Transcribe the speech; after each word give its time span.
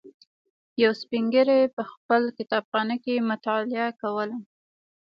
یوه 0.81 0.95
سپین 1.01 1.23
ږیري 1.33 1.59
په 1.75 1.83
خپل 1.91 2.21
کتابخانه 2.37 2.95
کې 3.03 3.25
مطالعه 3.31 3.87
کوله. 4.01 4.37